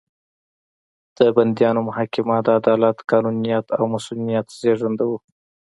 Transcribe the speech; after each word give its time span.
د 1.17 1.19
بندیانو 1.35 1.81
محاکمه 1.87 2.35
د 2.45 2.47
عدالت، 2.59 2.97
قانونیت 3.11 3.65
او 3.77 3.83
مصونیت 3.93 4.47
زېږنده 4.59 5.03
وو. 5.07 5.17